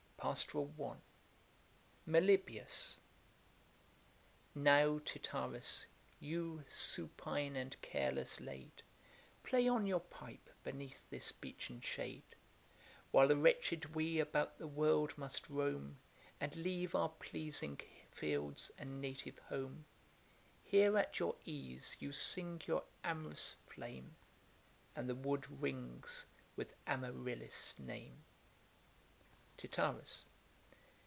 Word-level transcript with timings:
Pastoral 0.23 0.71
I. 0.79 0.97
MELIBOEUS. 2.05 2.97
Now, 4.53 4.99
Tityrus, 4.99 5.87
you, 6.19 6.63
supine 6.69 7.55
and 7.55 7.75
careless 7.81 8.39
laid, 8.39 8.83
Play 9.43 9.67
on 9.67 9.87
your 9.87 9.99
pipe 9.99 10.47
beneath 10.63 11.01
this 11.09 11.31
beechen 11.31 11.81
shade; 11.81 12.21
While 13.09 13.35
wretched 13.35 13.95
we 13.95 14.19
about 14.19 14.59
the 14.59 14.67
world 14.67 15.17
must 15.17 15.49
roam, 15.49 15.97
And 16.39 16.55
leave 16.55 16.93
our 16.93 17.09
pleasing 17.09 17.81
fields 18.11 18.69
and 18.77 19.01
native 19.01 19.39
home, 19.39 19.85
Here 20.63 20.99
at 20.99 21.17
your 21.19 21.35
ease 21.45 21.97
you 21.99 22.11
sing 22.11 22.61
your 22.67 22.83
amorous 23.03 23.55
flame, 23.65 24.15
And 24.95 25.09
the 25.09 25.15
wood 25.15 25.47
rings 25.63 26.27
with 26.55 26.75
Amarillis' 26.85 27.75
name. 27.79 28.23
TITYRUS. 29.57 30.25